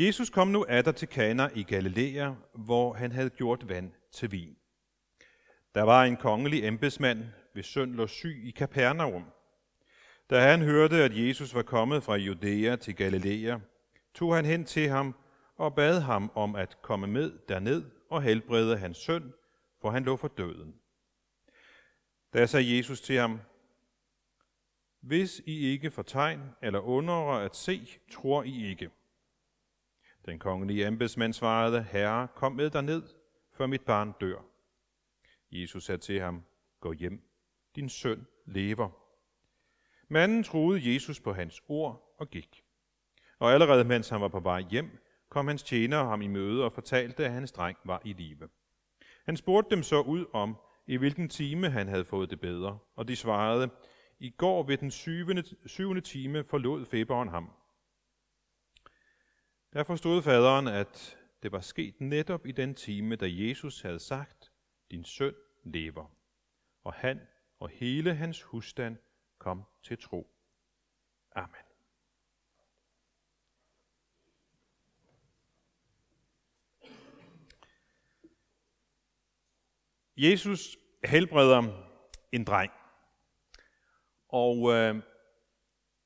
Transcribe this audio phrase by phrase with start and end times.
[0.00, 4.56] Jesus kom nu atter til Kana i Galilea, hvor han havde gjort vand til vin.
[5.74, 9.24] Der var en kongelig embedsmand, hvis søn lå syg i Kapernaum.
[10.30, 13.58] Da han hørte, at Jesus var kommet fra Judæa til Galilea,
[14.14, 15.14] tog han hen til ham
[15.56, 19.32] og bad ham om at komme med derned og helbrede hans søn,
[19.80, 20.74] for han lå for døden.
[22.34, 23.40] Da sagde Jesus til ham,
[25.00, 28.90] Hvis I ikke får tegn eller underer at se, tror I ikke.
[30.28, 33.02] Den kongelige embedsmand svarede, Herre, kom med derned,
[33.52, 34.38] før mit barn dør.
[35.52, 36.42] Jesus sagde til ham,
[36.80, 37.22] Gå hjem,
[37.76, 38.88] din søn lever.
[40.08, 42.64] Manden troede Jesus på hans ord og gik.
[43.38, 46.72] Og allerede mens han var på vej hjem, kom hans tjener ham i møde og
[46.72, 48.48] fortalte, at hans dreng var i live.
[49.24, 50.56] Han spurgte dem så ud om,
[50.86, 53.70] i hvilken time han havde fået det bedre, og de svarede,
[54.18, 57.50] i går ved den syvende, syvende time forlod feberen ham.
[59.72, 64.52] Der forstod faderen, at det var sket netop i den time, da Jesus havde sagt,
[64.90, 65.34] din søn
[65.64, 66.06] lever.
[66.84, 67.20] Og han
[67.58, 68.96] og hele hans husstand
[69.38, 70.30] kom til tro.
[71.32, 71.68] Amen.
[80.16, 81.62] Jesus helbreder
[82.32, 82.72] en dreng.
[84.28, 85.02] Og øh,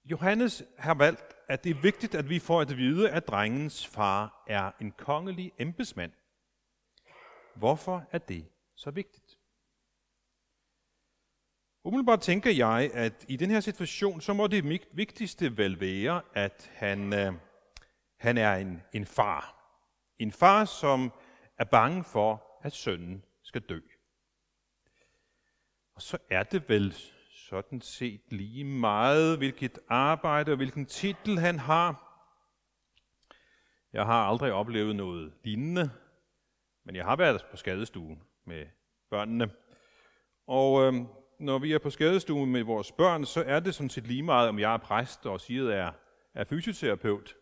[0.05, 4.45] Johannes har valgt, at det er vigtigt, at vi får at vide, at drengens far
[4.47, 6.13] er en kongelig embedsmand.
[7.55, 9.39] Hvorfor er det så vigtigt?
[11.85, 16.71] Umiddelbart tænker jeg, at i den her situation, så må det vigtigste vel være, at
[16.75, 17.33] han, øh,
[18.19, 19.55] han er en, en far.
[20.19, 21.13] En far, som
[21.59, 23.81] er bange for, at sønnen skal dø.
[25.95, 26.97] Og så er det vel
[27.53, 32.09] sådan set lige meget, hvilket arbejde og hvilken titel han har.
[33.93, 35.91] Jeg har aldrig oplevet noget lignende,
[36.85, 38.67] men jeg har været på skadestuen med
[39.11, 39.51] børnene.
[40.47, 40.95] Og øh,
[41.39, 44.49] når vi er på skadestuen med vores børn, så er det sådan set lige meget,
[44.49, 45.93] om jeg er præst og siger, er,
[46.35, 47.37] er fysioterapeut.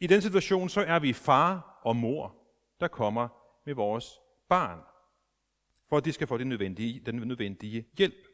[0.00, 2.34] I den situation, så er vi far og mor,
[2.80, 3.28] der kommer
[3.66, 4.91] med vores barn
[5.92, 8.26] for at de skal få den nødvendige, den nødvendige hjælp.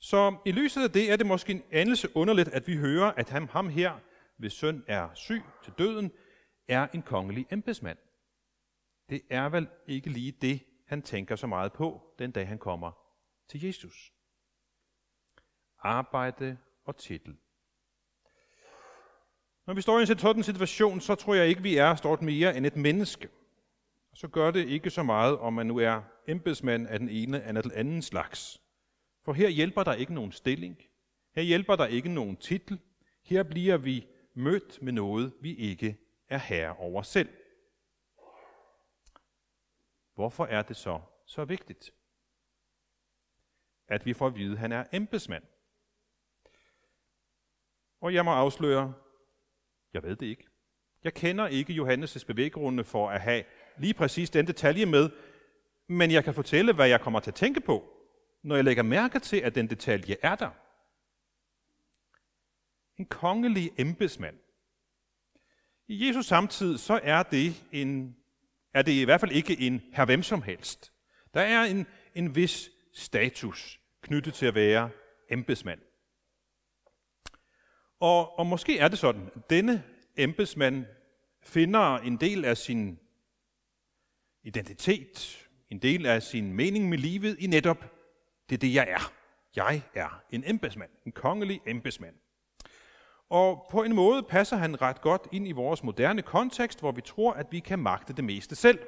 [0.00, 3.28] Så i lyset af det er det måske en anelse underligt, at vi hører, at
[3.28, 4.00] ham, ham her,
[4.38, 6.12] hvis søn er syg til døden,
[6.68, 7.98] er en kongelig embedsmand.
[9.08, 12.92] Det er vel ikke lige det, han tænker så meget på, den dag han kommer
[13.50, 14.12] til Jesus.
[15.78, 17.36] Arbejde og titel.
[19.66, 22.56] Når vi står i en sådan situation, så tror jeg ikke, vi er stort mere
[22.56, 23.28] end et menneske–
[24.14, 27.62] så gør det ikke så meget, om man nu er embedsmand af den ene eller
[27.62, 28.62] den anden slags.
[29.22, 30.82] For her hjælper der ikke nogen stilling.
[31.34, 32.80] Her hjælper der ikke nogen titel.
[33.22, 35.96] Her bliver vi mødt med noget, vi ikke
[36.28, 37.28] er herre over selv.
[40.14, 41.90] Hvorfor er det så så vigtigt?
[43.88, 45.44] At vi får at vide, at han er embedsmand.
[48.00, 48.94] Og jeg må afsløre,
[49.92, 50.46] jeg ved det ikke.
[51.04, 53.44] Jeg kender ikke Johannes' bevæggrunde for at have
[53.78, 55.10] lige præcis den detalje med,
[55.88, 57.90] men jeg kan fortælle, hvad jeg kommer til at tænke på,
[58.42, 60.50] når jeg lægger mærke til, at den detalje er der.
[62.98, 64.36] En kongelig embedsmand.
[65.88, 68.16] I Jesus samtid, så er det, en,
[68.74, 70.92] er det i hvert fald ikke en her hvem som helst.
[71.34, 74.90] Der er en, en vis status knyttet til at være
[75.30, 75.80] embedsmand.
[78.00, 79.84] Og, og måske er det sådan, at denne
[80.16, 80.86] embedsmand
[81.42, 82.98] finder en del af sin
[84.44, 87.84] identitet, en del af sin mening med livet i netop,
[88.48, 89.12] det er det, jeg er.
[89.56, 92.14] Jeg er en embedsmand, en kongelig embedsmand.
[93.28, 97.00] Og på en måde passer han ret godt ind i vores moderne kontekst, hvor vi
[97.00, 98.78] tror, at vi kan magte det meste selv.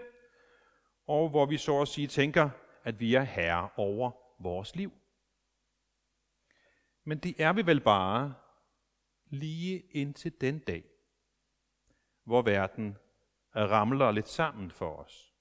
[1.06, 2.50] Og hvor vi så at sige tænker,
[2.84, 4.11] at vi er herre over
[4.43, 4.93] vores liv.
[7.05, 8.34] Men det er vi vel bare
[9.27, 10.84] lige indtil den dag,
[12.25, 12.97] hvor verden
[13.57, 15.35] ramler lidt sammen for os.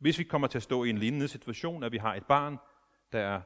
[0.00, 2.58] Hvis vi kommer til at stå i en lignende situation, at vi har et barn,
[3.12, 3.42] der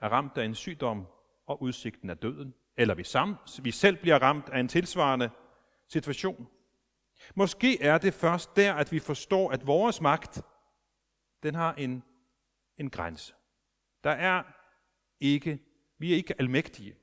[0.00, 1.06] er ramt af en sygdom
[1.46, 5.30] og udsigten af døden, eller vi, sammen, vi selv bliver ramt af en tilsvarende
[5.88, 6.48] situation.
[7.34, 10.42] Måske er det først der, at vi forstår, at vores magt,
[11.42, 12.02] den har en,
[12.78, 13.34] en grænse.
[14.04, 14.42] Der er
[15.20, 15.58] ikke,
[15.98, 16.96] vi er ikke almægtige.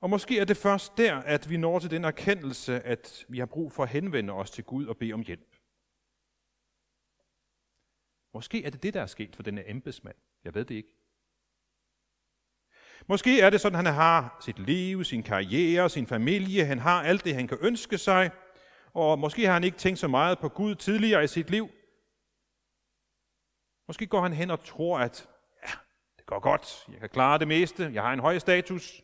[0.00, 3.46] Og måske er det først der, at vi når til den erkendelse, at vi har
[3.46, 5.56] brug for at henvende os til Gud og bede om hjælp.
[8.34, 10.16] Måske er det det, der er sket for denne embedsmand.
[10.44, 10.88] Jeg ved det ikke.
[13.06, 17.02] Måske er det sådan, at han har sit liv, sin karriere, sin familie, han har
[17.02, 18.30] alt det, han kan ønske sig,
[18.92, 21.68] og måske har han ikke tænkt så meget på Gud tidligere i sit liv.
[23.86, 25.28] Måske går han hen og tror, at
[25.66, 25.72] ja,
[26.16, 29.02] det går godt, jeg kan klare det meste, jeg har en høj status.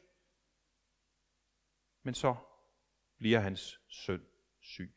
[2.04, 2.34] Men så
[3.18, 4.26] bliver hans søn
[4.60, 4.94] syg.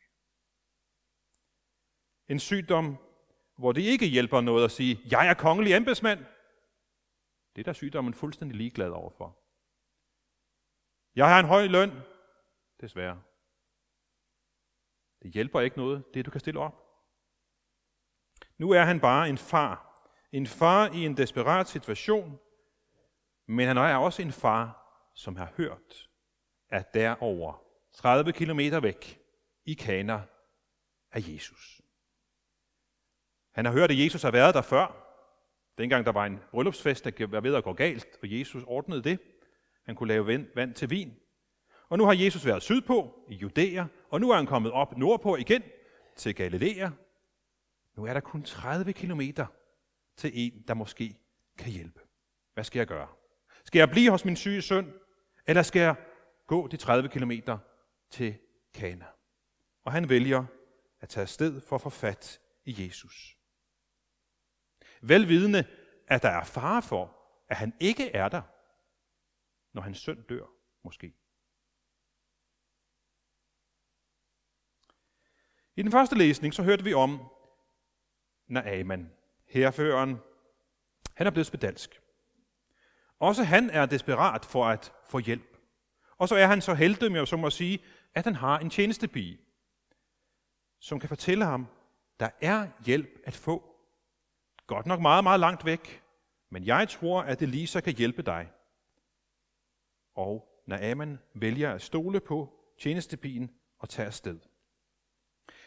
[2.27, 2.97] En sygdom,
[3.59, 6.19] hvor det ikke hjælper noget at sige, jeg er kongelig embedsmand.
[7.55, 9.37] Det er der sygdommen fuldstændig ligeglad overfor.
[11.15, 11.91] Jeg har en høj løn.
[12.81, 13.21] Desværre.
[15.21, 16.73] Det hjælper ikke noget, det du kan stille op.
[18.57, 20.05] Nu er han bare en far.
[20.31, 22.39] En far i en desperat situation,
[23.47, 24.63] men han er også en far,
[25.15, 26.09] som har hørt,
[26.69, 27.63] at derover
[27.93, 29.19] 30 kilometer væk
[29.65, 30.21] i Kana
[31.11, 31.78] er Jesus.
[33.59, 35.05] Han har hørt, at Jesus har været der før.
[35.77, 39.19] Dengang der var en bryllupsfest, der var ved at gå galt, og Jesus ordnede det.
[39.85, 41.13] Han kunne lave vand til vin.
[41.89, 45.35] Og nu har Jesus været sydpå, i Judæa, og nu er han kommet op nordpå
[45.35, 45.63] igen,
[46.15, 46.89] til Galilea.
[47.95, 49.45] Nu er der kun 30 kilometer
[50.17, 51.17] til en, der måske
[51.57, 51.99] kan hjælpe.
[52.53, 53.07] Hvad skal jeg gøre?
[53.63, 54.93] Skal jeg blive hos min syge søn,
[55.47, 55.95] eller skal jeg
[56.47, 57.57] gå de 30 kilometer
[58.11, 58.35] til
[58.73, 59.05] Kana?
[59.83, 60.45] Og han vælger
[61.01, 63.38] at tage afsted for at få fat i Jesus.
[65.01, 65.65] Velvidende,
[66.07, 67.15] at der er fare for,
[67.47, 68.41] at han ikke er der,
[69.73, 70.45] når hans søn dør,
[70.83, 71.13] måske.
[75.75, 77.19] I den første læsning så hørte vi om
[78.47, 79.11] Naaman,
[79.45, 80.17] herreføreren.
[81.13, 82.01] Han er blevet spedalsk.
[83.19, 85.57] Også han er desperat for at få hjælp.
[86.17, 87.79] Og så er han så heldig jeg som at sige,
[88.13, 89.39] at han har en tjenestepige,
[90.79, 91.67] som kan fortælle ham,
[92.19, 93.78] der er hjælp at få.
[94.69, 96.03] Godt nok meget, meget langt væk,
[96.49, 98.51] men jeg tror, at Elisa kan hjælpe dig.
[100.15, 104.39] Og Naaman vælger at stole på tjenestepigen og tage afsted.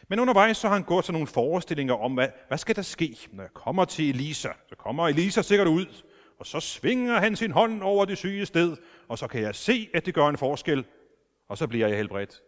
[0.07, 3.17] Men undervejs så har han gået til nogle forestillinger om, hvad, hvad skal der ske,
[3.31, 4.49] når jeg kommer til Elisa?
[4.69, 6.03] Så kommer Elisa sikkert ud,
[6.39, 8.77] og så svinger han sin hånd over det syge sted,
[9.07, 10.85] og så kan jeg se, at det gør en forskel,
[11.47, 12.43] og så bliver jeg helbredt.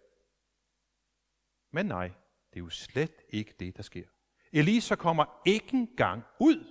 [1.73, 2.07] Men nej,
[2.53, 4.14] det er jo slet ikke det, der sker.
[4.55, 6.65] Elisa kommer ikke engang ud.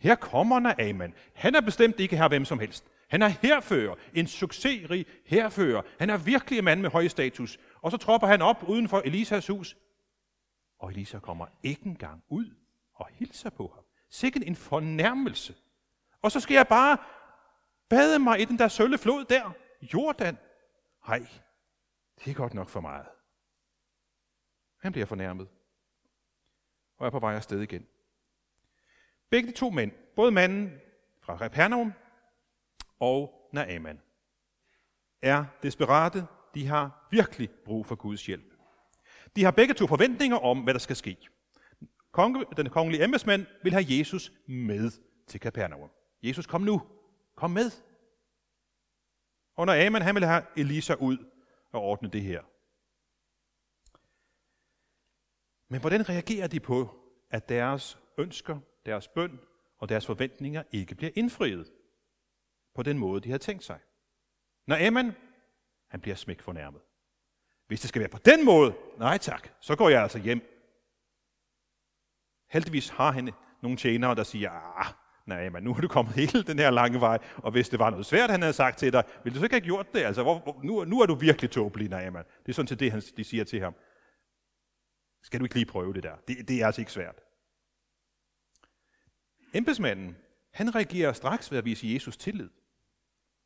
[0.00, 1.14] Her kommer Naaman.
[1.34, 2.84] Han er bestemt ikke her hvem som helst.
[3.08, 5.82] Han er herfører, en succesrig herfører.
[5.98, 7.58] Han er virkelig en mand med høj status.
[7.82, 9.76] Og så tropper han op uden for Elisas hus.
[10.78, 12.54] Og Elisa kommer ikke engang ud
[12.94, 13.84] og hilser på ham.
[14.10, 15.54] Sikkert en fornærmelse.
[16.22, 16.98] Og så skal jeg bare
[17.88, 19.50] bade mig i den der sølle flod der.
[19.82, 20.38] Jordan.
[21.08, 21.26] Nej,
[22.24, 23.06] det er godt nok for meget.
[24.82, 25.48] Han bliver fornærmet
[26.98, 27.86] og er på vej afsted igen.
[29.30, 30.72] Begge de to mænd, både manden
[31.20, 31.92] fra Repernum
[33.00, 34.00] og Naaman,
[35.22, 36.26] er desperate.
[36.54, 38.54] De har virkelig brug for Guds hjælp.
[39.36, 41.16] De har begge to forventninger om, hvad der skal ske.
[42.12, 44.90] Konge, den kongelige embedsmand vil have Jesus med
[45.26, 45.90] til Kapernaum.
[46.22, 46.82] Jesus, kom nu.
[47.34, 47.70] Kom med.
[49.56, 51.18] Og når Aman han vil have Elisa ud
[51.72, 52.42] og ordne det her.
[55.68, 56.94] Men hvordan reagerer de på,
[57.30, 59.40] at deres ønsker, deres bøn
[59.78, 61.72] og deres forventninger ikke bliver indfriet
[62.74, 63.78] på den måde, de havde tænkt sig?
[64.66, 65.16] Når Aman,
[65.88, 66.80] han bliver smæk fornærmet.
[67.66, 70.40] Hvis det skal være på den måde, nej tak, så går jeg altså hjem.
[72.50, 73.30] Heldigvis har han
[73.62, 74.94] nogle tjenere, der siger, ah,
[75.26, 77.90] nej, men nu er du kommet hele den her lange vej, og hvis det var
[77.90, 80.00] noget svært, han havde sagt til dig, ville du så ikke have gjort det?
[80.00, 82.24] Altså, hvor, hvor, nu, nu er du virkelig tåbelig, nej, man.
[82.42, 83.74] Det er sådan til det, han, de siger til ham.
[85.28, 86.16] Skal du ikke lige prøve det der?
[86.16, 87.20] Det, det er altså ikke svært.
[89.54, 90.16] Embedsmanden,
[90.50, 92.50] han reagerer straks ved at vise Jesus tillid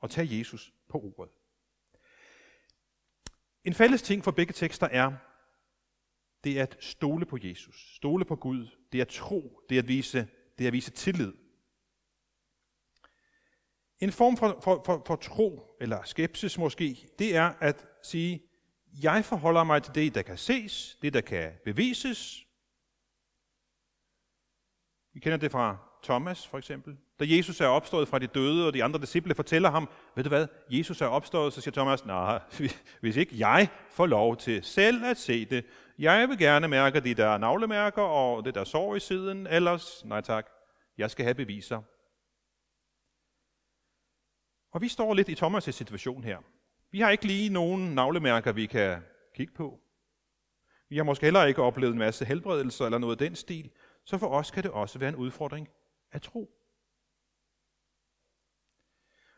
[0.01, 1.33] og tage Jesus på ordet.
[3.65, 5.13] En fælles ting for begge tekster er,
[6.45, 9.83] det er at stole på Jesus, stole på Gud, det er at tro, det er
[9.83, 11.33] at vise, det er at vise tillid.
[13.99, 18.52] En form for, for, for, for tro, eller skepsis måske, det er at sige,
[19.03, 22.47] jeg forholder mig til det, der kan ses, det, der kan bevises.
[25.15, 26.97] Vi kender det fra Thomas for eksempel.
[27.21, 30.29] Da Jesus er opstået fra de døde, og de andre disciple fortæller ham, ved du
[30.29, 32.41] hvad, Jesus er opstået, så siger Thomas, nej,
[33.01, 35.67] hvis ikke jeg får lov til selv at se det,
[35.99, 40.21] jeg vil gerne mærke de der navlemærker og det der sår i siden, ellers, nej
[40.21, 40.47] tak,
[40.99, 41.83] jeg skal have beviser.
[44.73, 46.39] Og vi står lidt i Thomas' situation her.
[46.93, 49.03] Vi har ikke lige nogen navlemærker, vi kan
[49.35, 49.81] kigge på.
[50.89, 53.71] Vi har måske heller ikke oplevet en masse helbredelser eller noget af den stil,
[54.05, 55.69] så for os kan det også være en udfordring
[56.11, 56.51] at tro.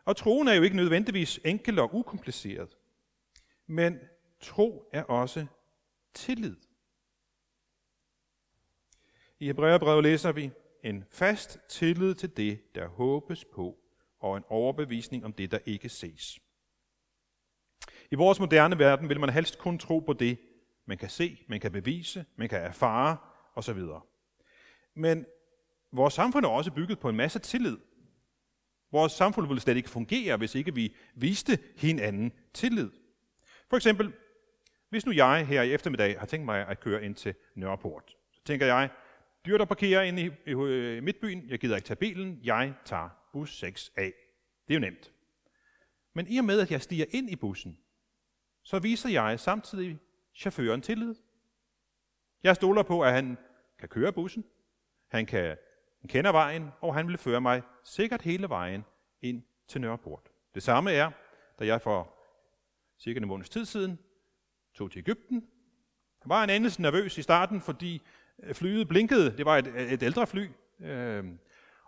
[0.04, 2.76] Og troen er jo ikke nødvendigvis enkel og ukompliceret.
[3.66, 3.99] Men
[4.40, 5.46] tro er også
[6.14, 6.56] tillid.
[9.38, 10.50] I Hebræerbrevet læser vi
[10.82, 13.78] en fast tillid til det, der håbes på,
[14.20, 16.40] og en overbevisning om det, der ikke ses.
[18.14, 20.38] I vores moderne verden vil man helst kun tro på det,
[20.87, 23.16] man kan se, man kan bevise, man kan erfare
[23.54, 23.78] osv.
[24.94, 25.26] Men
[25.92, 27.78] vores samfund er også bygget på en masse tillid.
[28.92, 32.90] Vores samfund ville slet ikke fungere, hvis ikke vi viste hinanden tillid.
[33.71, 34.12] For eksempel,
[34.90, 38.40] hvis nu jeg her i eftermiddag har tænkt mig at køre ind til Nørreport, så
[38.44, 38.90] tænker jeg,
[39.47, 40.50] dyrt at parkere ind i, i,
[40.97, 44.02] i midtbyen, jeg gider ikke tage bilen, jeg tager bus 6A.
[44.68, 45.12] Det er jo nemt.
[46.14, 47.78] Men i og med, at jeg stiger ind i bussen,
[48.64, 49.99] så viser jeg samtidig
[50.35, 51.14] chaufføren tillid.
[52.42, 53.38] Jeg stoler på, at han
[53.78, 54.44] kan køre bussen,
[55.11, 55.56] han, kan,
[56.00, 58.85] han kender vejen, og han vil føre mig sikkert hele vejen
[59.23, 60.28] ind til Nørreport.
[60.54, 61.11] Det samme er,
[61.59, 62.14] da jeg for
[62.99, 63.99] cirka en måneds tid siden
[64.75, 65.49] tog til Ægypten.
[66.25, 68.02] Jeg var en anelse nervøs i starten, fordi
[68.42, 69.37] øh, flyet blinkede.
[69.37, 70.49] Det var et, et ældre fly,
[70.80, 71.25] øh,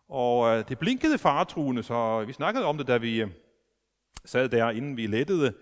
[0.08, 3.30] og øh, det blinkede faretruende, så vi snakkede om det, da vi øh,
[4.24, 5.54] sad der, inden vi lettede.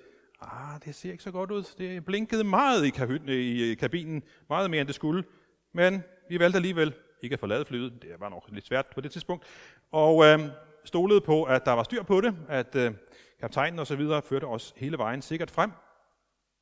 [0.52, 1.74] Ah, det ser ikke så godt ud.
[1.78, 2.92] Det blinkede meget i,
[3.32, 5.24] i øh, kabinen, meget mere end det skulle.
[5.72, 8.02] Men vi valgte alligevel ikke at forlade flyet.
[8.02, 9.44] Det var nok lidt svært på det tidspunkt.
[9.92, 10.40] Og øh,
[10.84, 12.94] stolede på, at der var styr på det, at øh,
[13.40, 15.70] kaptajnen og så videre førte os hele vejen sikkert frem.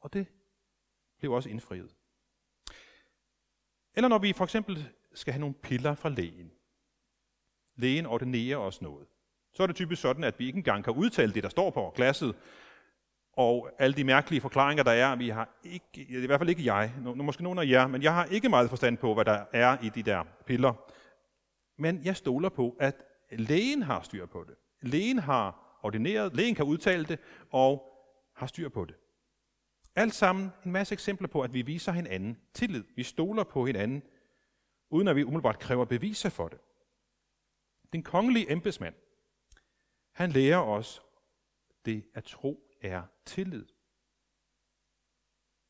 [0.00, 0.26] Og det
[1.18, 1.94] blev også indfriet.
[3.94, 6.52] Eller når vi for eksempel skal have nogle piller fra lægen.
[7.76, 9.06] Lægen ordinerer os noget.
[9.54, 11.92] Så er det typisk sådan, at vi ikke engang kan udtale det, der står på
[11.96, 12.34] glasset,
[13.32, 16.92] og alle de mærkelige forklaringer, der er, vi har ikke, i hvert fald ikke jeg,
[17.00, 19.76] nu, måske nogen af jer, men jeg har ikke meget forstand på, hvad der er
[19.82, 20.74] i de der piller.
[21.78, 22.94] Men jeg stoler på, at
[23.30, 24.54] lægen har styr på det.
[24.82, 27.18] Lægen har ordineret, lægen kan udtale det,
[27.50, 27.92] og
[28.36, 28.94] har styr på det.
[29.96, 32.84] Alt sammen en masse eksempler på, at vi viser hinanden tillid.
[32.96, 34.02] Vi stoler på hinanden,
[34.90, 36.58] uden at vi umiddelbart kræver beviser for det.
[37.92, 38.94] Den kongelige embedsmand,
[40.12, 41.02] han lærer os
[41.84, 43.66] det at tro er tillid.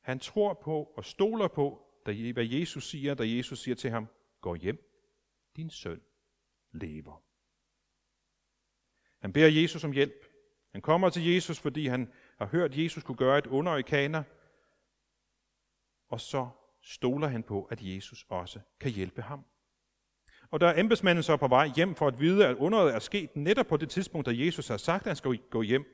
[0.01, 4.07] Han tror på og stoler på, hvad Jesus siger, da Jesus siger til ham,
[4.41, 4.79] gå hjem,
[5.57, 6.01] din søn
[6.73, 7.25] lever.
[9.19, 10.27] Han beder Jesus om hjælp.
[10.73, 13.83] Han kommer til Jesus, fordi han har hørt, at Jesus kunne gøre et under i
[13.83, 14.25] Kana,
[16.09, 16.49] og så
[16.81, 19.45] stoler han på, at Jesus også kan hjælpe ham.
[20.51, 23.37] Og der er embedsmanden så på vej hjem for at vide, at underet er sket
[23.37, 25.85] netop på det tidspunkt, da Jesus har sagt, at han skal gå hjem,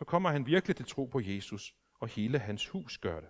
[0.00, 3.28] så kommer han virkelig til tro på Jesus, og hele hans hus gør det.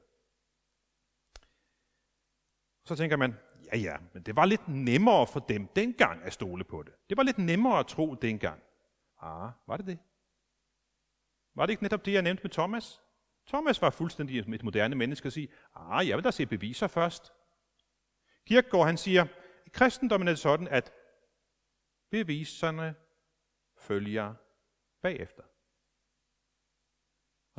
[2.84, 3.34] Så tænker man,
[3.72, 6.92] ja ja, men det var lidt nemmere for dem dengang at stole på det.
[7.08, 8.62] Det var lidt nemmere at tro dengang.
[9.20, 9.98] Ah, var det det?
[11.54, 13.02] Var det ikke netop det, jeg nævnte med Thomas?
[13.46, 17.32] Thomas var fuldstændig et moderne menneske og sige, ah, jeg vil da se beviser først.
[18.46, 19.26] Kirkegaard, han siger,
[19.66, 20.92] i kristendommen er det sådan, at
[22.10, 22.94] beviserne
[23.76, 24.34] følger
[25.02, 25.42] bagefter.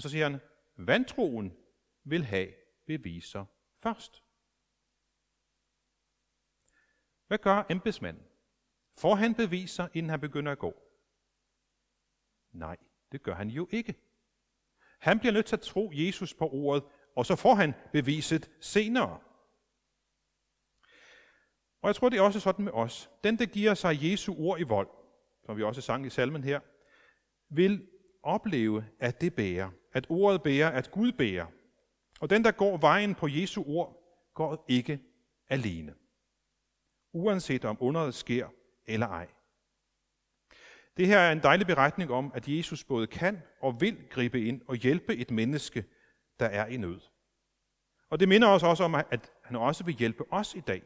[0.01, 0.39] Og så siger han,
[0.77, 1.57] vantroen
[2.03, 2.53] vil have
[2.87, 3.45] beviser
[3.83, 4.23] først.
[7.27, 8.23] Hvad gør embedsmanden?
[8.97, 10.73] Får han beviser, inden han begynder at gå?
[12.51, 12.77] Nej,
[13.11, 13.95] det gør han jo ikke.
[14.99, 16.83] Han bliver nødt til at tro Jesus på ordet,
[17.15, 19.19] og så får han beviset senere.
[21.81, 23.09] Og jeg tror, det er også sådan med os.
[23.23, 24.89] Den, der giver sig Jesu ord i vold,
[25.45, 26.59] som vi også sang i salmen her,
[27.49, 27.87] vil
[28.23, 29.69] opleve, at det bærer.
[29.93, 31.45] At ordet bærer, at Gud bærer.
[32.19, 34.99] Og den, der går vejen på Jesu ord, går ikke
[35.49, 35.93] alene.
[37.13, 38.47] Uanset om underet sker
[38.85, 39.27] eller ej.
[40.97, 44.61] Det her er en dejlig beretning om, at Jesus både kan og vil gribe ind
[44.67, 45.85] og hjælpe et menneske,
[46.39, 46.99] der er i nød.
[48.09, 50.83] Og det minder os også om, at han også vil hjælpe os i dag.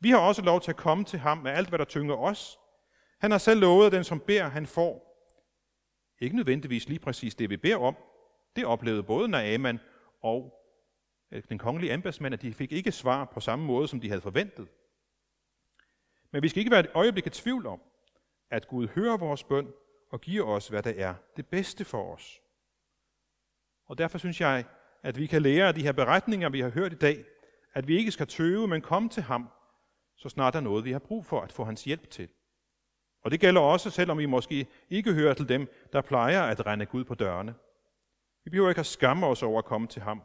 [0.00, 2.58] Vi har også lov til at komme til ham med alt, hvad der tynger os.
[3.20, 5.05] Han har selv lovet, at den som beder, han får.
[6.20, 7.96] Ikke nødvendigvis lige præcis det, vi beder om.
[8.56, 9.80] Det oplevede både Naaman
[10.22, 10.66] og
[11.30, 14.20] øh, den kongelige embedsmand, at de fik ikke svar på samme måde, som de havde
[14.20, 14.68] forventet.
[16.30, 17.80] Men vi skal ikke være et øjeblik i tvivl om,
[18.50, 19.68] at Gud hører vores bøn
[20.10, 22.40] og giver os, hvad der er det bedste for os.
[23.86, 24.64] Og derfor synes jeg,
[25.02, 27.24] at vi kan lære af de her beretninger, vi har hørt i dag,
[27.74, 29.48] at vi ikke skal tøve, men komme til ham,
[30.16, 32.28] så snart der er noget, vi har brug for at få hans hjælp til.
[33.26, 36.86] Og det gælder også, selvom vi måske ikke hører til dem, der plejer at rende
[36.86, 37.54] Gud på dørene.
[38.44, 40.22] Vi behøver ikke at skamme os over at komme til ham,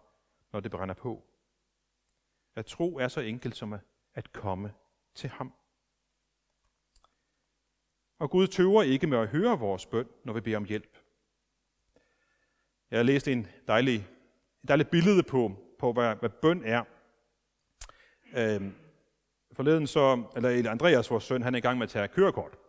[0.53, 1.23] når det brænder på.
[2.55, 3.75] At tro er så enkelt som
[4.13, 4.73] at komme
[5.15, 5.53] til ham.
[8.19, 10.97] Og Gud tøver ikke med at høre vores bøn, når vi beder om hjælp.
[12.91, 13.95] Jeg har læst en dejlig,
[14.63, 16.83] et dejligt billede på, på hvad, hvad bøn er.
[18.37, 18.75] Øhm,
[19.51, 22.60] forleden så, eller Andreas, vores søn, han er i gang med at tage kørekort.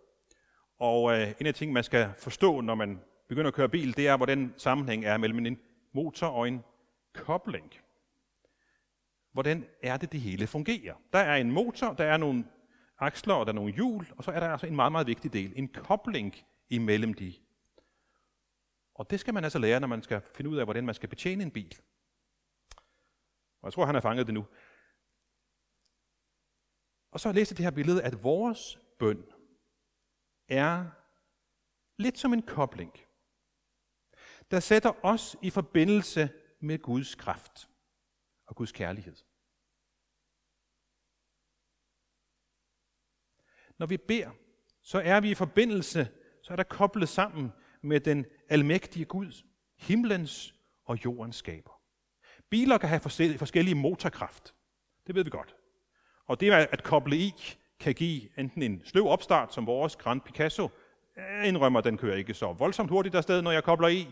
[0.82, 3.96] Og øh, en af de ting, man skal forstå, når man begynder at køre bil,
[3.96, 5.58] det er, hvordan sammenhæng er mellem en
[5.92, 6.64] motor og en
[7.14, 7.72] kobling.
[9.32, 10.94] Hvordan er det, det hele fungerer?
[11.12, 12.44] Der er en motor, der er nogle
[12.98, 15.32] aksler, og der er nogle hjul, og så er der altså en meget, meget vigtig
[15.32, 16.34] del, en kobling
[16.70, 17.34] imellem de.
[18.94, 21.08] Og det skal man altså lære, når man skal finde ud af, hvordan man skal
[21.08, 21.76] betjene en bil.
[23.60, 24.46] Og jeg tror, han har fanget det nu.
[27.12, 29.24] Og så læste det her billede, at vores bøn
[30.48, 30.90] er
[31.96, 32.92] lidt som en kobling,
[34.50, 36.30] der sætter os i forbindelse
[36.60, 37.68] med Guds kraft
[38.46, 39.16] og Guds kærlighed.
[43.78, 44.30] Når vi beder,
[44.82, 46.08] så er vi i forbindelse,
[46.42, 49.44] så er der koblet sammen med den almægtige Gud,
[49.76, 51.80] himlens og jordens skaber.
[52.50, 53.00] Biler kan have
[53.38, 54.54] forskellige motorkraft.
[55.06, 55.56] Det ved vi godt.
[56.26, 57.34] Og det at koble i
[57.82, 60.70] kan give enten en sløv opstart, som vores Grand Picasso.
[61.16, 64.08] Jeg indrømmer, den kører ikke så voldsomt hurtigt afsted, når jeg kobler i.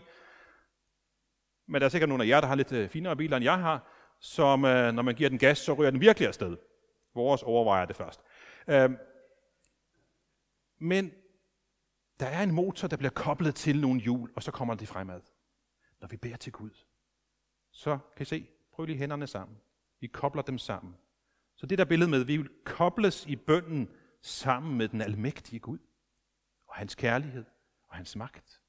[1.67, 3.57] Men der er sikkert nogle af jer, der har lidt øh, finere biler, end jeg
[3.57, 3.87] har,
[4.19, 6.57] som øh, når man giver den gas, så ryger den virkelig afsted.
[7.15, 8.21] Vores overvejer det først.
[8.67, 8.97] Øhm,
[10.79, 11.11] men
[12.19, 15.21] der er en motor, der bliver koblet til nogle hjul, og så kommer det fremad.
[16.01, 16.71] Når vi beder til Gud,
[17.71, 19.57] så kan I se, prøv lige hænderne sammen.
[19.99, 20.95] Vi kobler dem sammen.
[21.61, 25.59] Så det der billede med, at vi vil kobles i bønden sammen med den almægtige
[25.59, 25.79] Gud,
[26.67, 27.45] og hans kærlighed
[27.87, 28.61] og hans magt.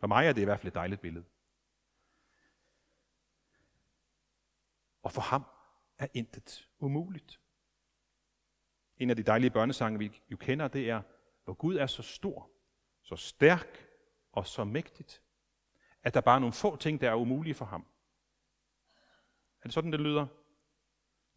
[0.00, 1.24] For mig er det i hvert fald et dejligt billede.
[5.02, 5.44] Og for ham
[5.98, 7.40] er intet umuligt.
[8.96, 11.02] En af de dejlige børnesange, vi jo kender, det er,
[11.44, 12.50] hvor Gud er så stor,
[13.02, 13.88] så stærk
[14.32, 15.22] og så mægtigt,
[16.02, 17.86] at der bare er nogle få ting, der er umulige for ham.
[19.60, 20.26] Er det sådan, det lyder?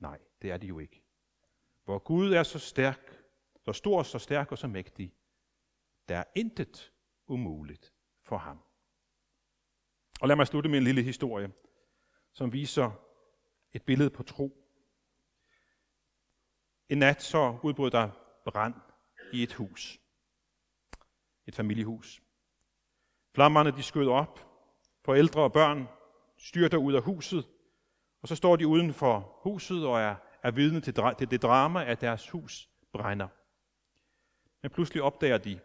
[0.01, 1.03] Nej, det er det jo ikke.
[1.83, 3.23] Hvor Gud er så stærk,
[3.65, 5.13] så stor, så stærk og så mægtig,
[6.07, 6.93] der er intet
[7.27, 8.59] umuligt for ham.
[10.21, 11.51] Og lad mig slutte med en lille historie,
[12.33, 12.91] som viser
[13.73, 14.67] et billede på tro.
[16.89, 18.09] En nat så udbrød der
[18.45, 18.75] brand
[19.33, 19.99] i et hus.
[21.45, 22.21] Et familiehus.
[23.35, 24.39] Flammerne de skød op.
[25.05, 25.87] Forældre og børn
[26.37, 27.47] styrter ud af huset.
[28.21, 31.85] Og så står de uden for huset og er, er vidne til, til det drama,
[31.85, 33.27] at deres hus brænder.
[34.61, 35.59] Men pludselig opdager de,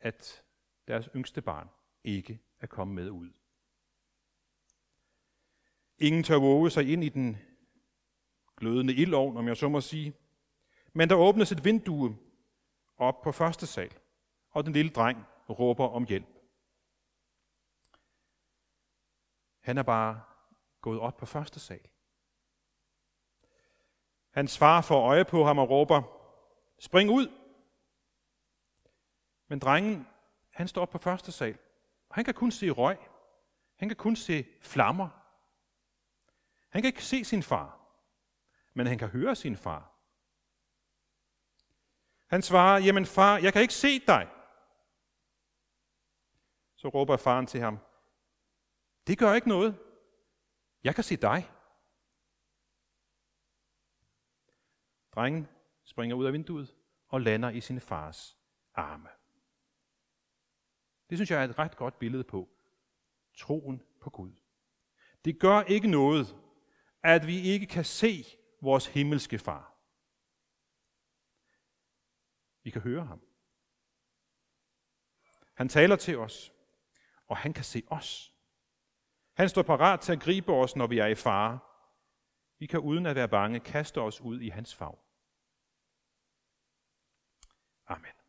[0.00, 0.42] at
[0.88, 1.68] deres yngste barn
[2.04, 3.30] ikke er kommet med ud.
[5.98, 7.38] Ingen tør våge sig ind i den
[8.56, 10.14] glødende ildovn, om jeg så må sige.
[10.92, 12.18] Men der åbnes et vindue
[12.96, 13.94] op på første sal,
[14.50, 16.26] og den lille dreng råber om hjælp.
[19.60, 20.29] Han er bare
[20.80, 21.88] gået op på første sal.
[24.30, 26.02] Hans far får øje på ham og råber,
[26.78, 27.28] spring ud!
[29.48, 30.06] Men drengen,
[30.50, 31.58] han står op på første sal,
[32.08, 32.98] og han kan kun se røg.
[33.76, 35.08] Han kan kun se flammer.
[36.68, 37.80] Han kan ikke se sin far,
[38.74, 39.92] men han kan høre sin far.
[42.26, 44.28] Han svarer, jamen far, jeg kan ikke se dig.
[46.76, 47.78] Så råber faren til ham,
[49.06, 49.89] det gør ikke noget.
[50.84, 51.50] Jeg kan se dig.
[55.12, 55.48] Drengen
[55.84, 56.76] springer ud af vinduet
[57.08, 58.38] og lander i sin fars
[58.74, 59.08] arme.
[61.10, 62.48] Det synes jeg er et ret godt billede på
[63.34, 64.32] troen på Gud.
[65.24, 66.36] Det gør ikke noget,
[67.02, 68.24] at vi ikke kan se
[68.60, 69.76] vores himmelske far.
[72.62, 73.22] Vi kan høre ham.
[75.54, 76.52] Han taler til os,
[77.26, 78.29] og han kan se os.
[79.40, 81.58] Han står parat til at gribe os, når vi er i fare.
[82.58, 84.98] Vi kan uden at være bange kaste os ud i hans favn.
[87.86, 88.19] Amen.